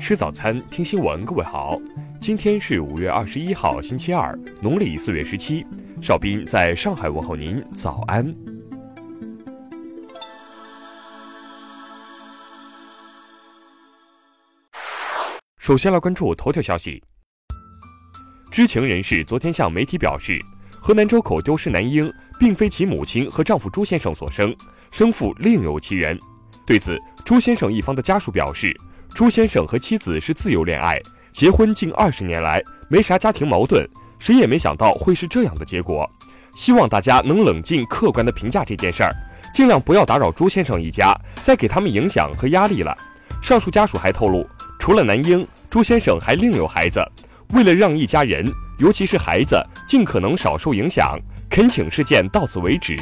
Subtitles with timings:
[0.00, 1.26] 吃早餐，听新闻。
[1.26, 1.78] 各位好，
[2.18, 5.64] 今天是五月二十一号，星期二，农历四月十七。
[6.00, 8.34] 邵斌在上海问候您，早安。
[15.58, 17.00] 首先来关注头条消息。
[18.50, 20.40] 知情人士昨天向媒体表示，
[20.80, 24.56] 河南周口丢失男婴，并非其母亲和丈夫朱先生所生，
[24.90, 26.18] 生父另有其人。
[26.66, 28.74] 对此，朱先生一方的家属表示，
[29.14, 30.96] 朱先生和妻子是自由恋爱，
[31.32, 33.86] 结婚近二十年来没啥家庭矛盾，
[34.18, 36.08] 谁也没想到会是这样的结果。
[36.54, 39.12] 希望大家能冷静客观地评价这件事儿，
[39.52, 42.96] 尽量不要打扰朱先生一家，再给他们影响和压力了。
[43.42, 44.46] 上述家属还透露，
[44.78, 47.00] 除了男婴，朱先生还另有孩子。
[47.52, 51.18] 为了让一家人，尤其是孩子，尽可能少受影响，
[51.50, 52.98] 恳请事件到此为止。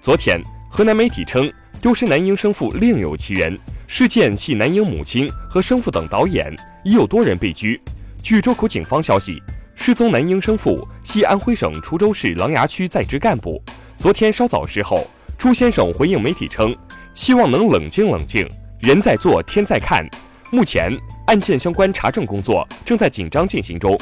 [0.00, 0.40] 昨天，
[0.70, 7.80] 河南媒体称，丢失男婴生父另有其人，事件系男婴母亲和生父等导演，已有多人被拘。
[8.22, 9.42] 据周口警方消息，
[9.74, 13.62] 失踪男婴生父系安徽省滁州市琅琊区在职干部。
[13.96, 16.76] 昨天稍早时候，朱先生回应媒体称，
[17.14, 18.46] 希望能冷静冷静，
[18.80, 20.06] 人在做，天在看。
[20.50, 20.94] 目前
[21.28, 23.98] 案件相关查证工作正在紧张进行中。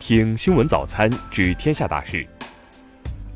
[0.00, 2.26] 听新闻早餐知天下大事。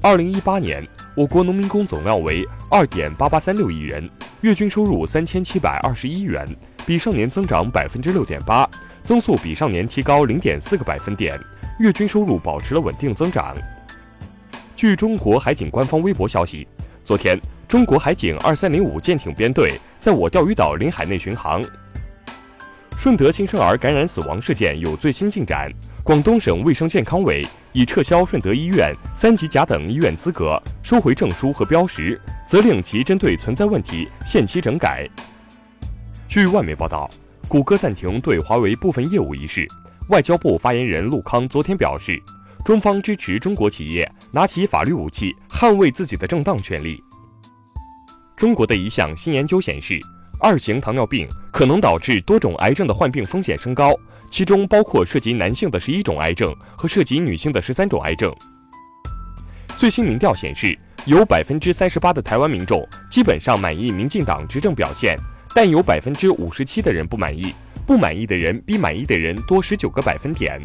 [0.02, 0.84] 二零一八年，
[1.18, 4.08] 我国农民工总量为二点八八三六亿人，
[4.42, 6.46] 月均收入三千七百二十一元，
[6.86, 8.64] 比上年增长百分之六点八，
[9.02, 11.36] 增速比上年提高零点四个百分点，
[11.80, 13.56] 月均收入保持了稳定增长。
[14.76, 16.64] 据中国海警官方微博消息，
[17.04, 17.36] 昨天。
[17.66, 21.60] 中国海警二三零五舰艇编队在我钓鱼岛领海内巡航。
[22.96, 25.68] 顺德新生儿感染死亡事件有最新进展，
[26.04, 35.08] 广东省卫生健康委已撤销顺德医院三级甲等医院资格，收回证书和标识，责令其针对存在问题限期整改。
[36.28, 37.10] 据外媒报道，
[37.46, 39.66] 谷歌暂停对华为部分业务一事，
[40.08, 42.20] 外交部发言人陆康昨天表示，
[42.64, 47.02] 中方支持中国企业拿起法律武器，捍卫自己的正当权利。
[48.36, 49.98] 中国的一项新研究显示，
[50.40, 53.92] 二型糖尿病可能导致多种癌症的患病风险升高，
[54.30, 58.32] 其中包括涉及男性的十一种癌症和涉及女性的十三种癌症。
[59.76, 65.16] 最新民调显示，有百分之三十八的台湾民众基本上满意民进党执政表现，
[65.54, 67.52] 但有百分之五十七的人不满意，
[67.86, 70.62] 不满意的人比满意的人多十九个百分点。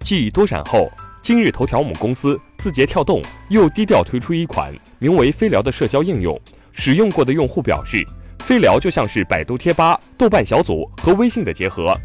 [0.00, 0.90] 继多闪后。
[1.22, 6.38] 今日头条母公司字节跳动又低调推出一款名为“飞聊”的社交应用，
[6.70, 8.04] 使用过的用户表示，
[8.44, 11.98] 飞聊就像是百度贴吧、豆瓣小组和微信的结合。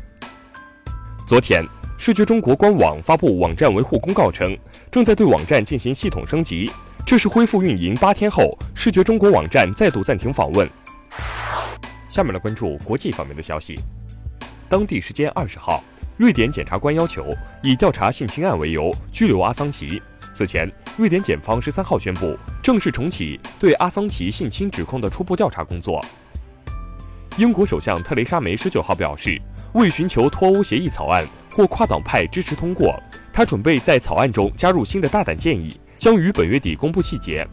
[1.27, 1.61] 昨天，
[1.97, 4.57] 视觉中国官网发布网站维护公告称，
[4.89, 6.71] 正在对网站进行系统升级，
[7.05, 10.65] 这是恢复运营八天后，视觉中国网站再度暂停访问。
[12.07, 13.77] 下面来关注国际方面的消息，
[14.69, 15.83] 当地时间二十号。
[16.15, 17.25] 瑞典检察官要求
[17.63, 20.01] 以调查性侵案为由拘留阿桑奇。
[20.33, 26.01] 此前，瑞典检方十三号宣布正式重启对阿桑奇性侵指控的初步调查工作。
[27.39, 29.41] 英国首相特蕾莎梅十九号表示，
[29.71, 33.01] 为寻求脱欧协议草案或跨党派支持通过，
[33.31, 37.47] 她准备在草案中加入新的大胆建议，将于本月底公布细节。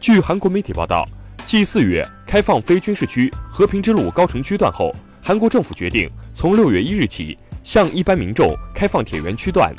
[0.00, 1.04] 据韩国媒体报道，
[1.44, 4.90] 继四月开放非军事区和平之路高城区段后。
[5.22, 9.74] 韩国政府决定从六月一日起向一般民众开放铁园区段。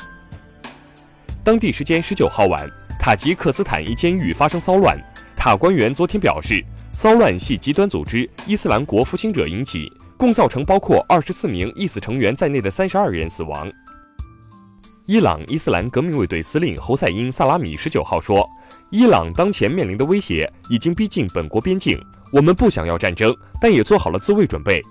[1.42, 4.96] 当地时间十九号晚，塔吉克斯坦一监狱发生骚乱，
[5.48, 13.66] 塔官员昨天表示，骚乱系极端组织伊斯兰国复兴者引起，共造成包括二十四名意死成员在内的三十二人死亡。
[15.06, 18.46] 伊朗伊斯兰革命卫队司令侯赛因·萨拉米十九号说，
[18.90, 21.98] 伊朗当前面临的威胁已经逼近本国边境，
[22.30, 24.82] 我们不想要战争，但也做好了自卫准备。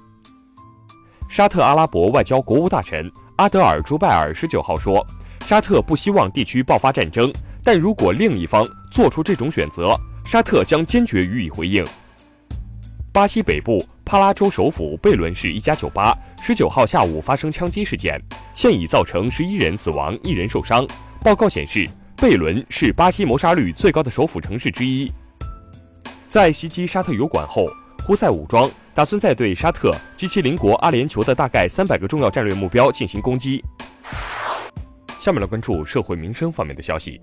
[1.29, 5.05] 沙特阿拉伯外交国务大臣阿德尔·朱拜尔十九号说，
[5.41, 7.31] 沙特不希望地区爆发战争，
[7.63, 9.95] 但如果另一方做出这种选择，
[10.27, 11.87] 沙特将坚决予以回应。
[13.13, 18.21] 巴西北部帕拉州首府贝伦市一家酒吧十九号下午发生枪击事件，
[18.53, 20.85] 现已造成十一人死亡，一人受伤。
[21.21, 21.87] 报告显示，
[22.17, 25.09] 贝伦是巴西谋杀率最高的首府城市之一。
[26.27, 27.65] 在袭击沙特油管后，
[28.05, 28.69] 胡塞武装。
[28.93, 33.63] 打算在对沙特及其邻国阿联酋的大概三百个重要战略目标进行攻击。
[35.19, 37.21] 下面来关注社会民生方面的消息。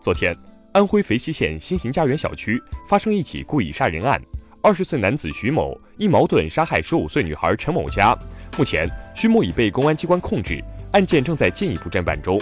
[0.00, 0.34] 昨天，
[0.72, 4.20] 安徽肥西县新型家园小区发生一起故意杀人案，
[4.62, 8.16] 二十岁男子徐某因矛盾杀害十五岁女孩陈某家。
[8.56, 10.62] 目前，徐某已被公安机关控制，
[10.92, 12.40] 案件正在进一步侦办中。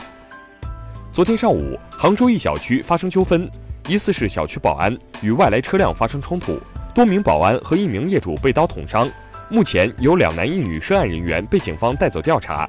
[1.10, 3.50] 昨天上午，杭州一小区发生纠纷，
[3.88, 6.60] 疑似是小区保安与外来车辆发生冲突。
[6.94, 9.10] 多名保安和一名业主被刀捅伤，
[9.48, 12.68] 目前有两男一女涉案人员被警方带走调查。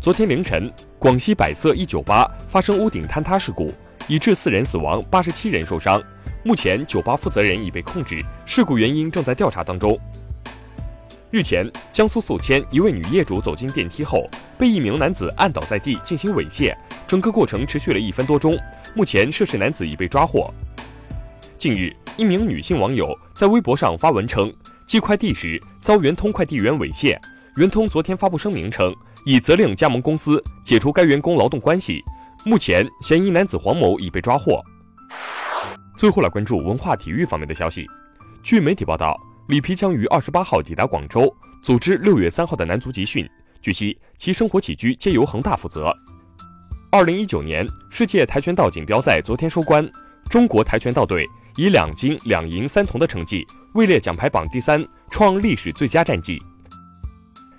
[0.00, 3.72] 昨天凌晨，广西百色一酒吧发生屋顶坍塌事故，
[4.06, 6.02] 已致四人死亡，八十七人受伤。
[6.42, 9.98] 目前，酒吧负责人已被控制，事故原因正在调查当中。
[11.30, 14.28] 日前，江苏宿迁一位女业主走进电梯后，
[14.58, 16.76] 被一名男子按倒在地进行猥亵，
[17.08, 18.58] 整个过程持续了一分多钟。
[18.94, 20.52] 目前，涉事男子已被抓获。
[21.56, 24.52] 近日，一名女性网友在微博上发文称，
[24.86, 27.18] 寄快递时遭圆通快递员猥亵。
[27.56, 32.04] 圆通昨天发布声明称，已责令加盟公司解除该员工劳动关系。
[32.46, 34.62] 目前，嫌疑男子黄某已被抓获。
[35.96, 37.86] 最后来关注文化体育方面的消息，
[38.42, 39.16] 据媒体报道。
[39.48, 41.30] 里皮将于二十八号抵达广州，
[41.62, 43.28] 组织六月三号的男足集训。
[43.60, 45.94] 据悉，其生活起居皆由恒大负责。
[46.90, 49.86] 二零一九年世界跆拳道锦标赛昨天收官，
[50.30, 51.26] 中国跆拳道队
[51.56, 56.42] 以两金两银三铜的成绩位列奖牌榜第三，创历史最佳战绩。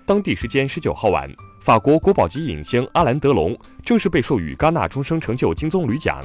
[0.03, 1.31] 当地时间十九号晚，
[1.65, 6.23] 法国国宝级影星阿兰·德龙正式被授予戛纳终生成就金棕榈奖。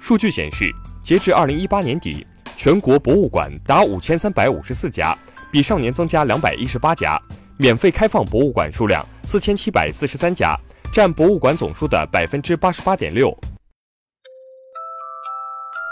[0.00, 0.68] 数据显示，
[1.00, 2.26] 截至二零一八年底。
[2.56, 5.16] 全国博物馆达五千三百五十四家，
[5.52, 7.16] 比上年增加两百一十八家。
[7.56, 10.56] 免费开放博物馆数量四千七百四十三家，
[10.92, 13.32] 占博物馆总数的百分之八十八点六。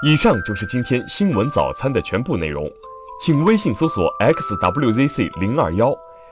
[0.04, 2.68] 以上就是今天新闻早餐的全部内容，
[3.24, 5.96] 请微信搜索 xwzc 零二幺，